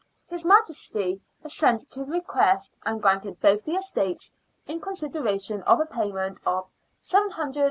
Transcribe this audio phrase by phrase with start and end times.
[0.25, 4.33] His Majesty acceded to the request, and granted both the estates
[4.65, 6.65] in consideration of a payment of
[7.03, 7.57] £'j^^ 17s.